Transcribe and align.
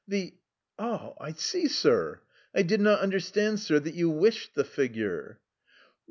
"The? 0.07 0.33
I 0.79 1.33
see, 1.37 1.67
sir. 1.67 2.21
I 2.55 2.63
did 2.63 2.81
not 2.81 3.01
understand, 3.01 3.59
sir, 3.59 3.77
that 3.81 3.93
you 3.93 4.09
wished 4.09 4.55
the 4.55 4.63
figure." 4.65 5.39